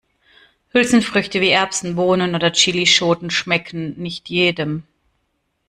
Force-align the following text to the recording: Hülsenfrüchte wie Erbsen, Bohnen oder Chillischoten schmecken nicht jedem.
Hülsenfrüchte 0.71 1.41
wie 1.41 1.51
Erbsen, 1.51 1.95
Bohnen 1.95 2.33
oder 2.33 2.51
Chillischoten 2.51 3.29
schmecken 3.29 3.99
nicht 4.01 4.29
jedem. 4.29 4.81